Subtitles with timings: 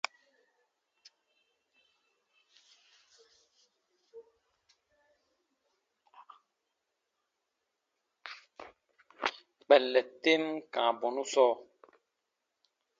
[9.59, 10.43] Kpɛllɛn tem
[10.73, 11.53] kãa bɔnu sɔɔ.